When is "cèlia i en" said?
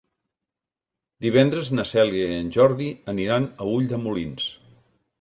1.91-2.51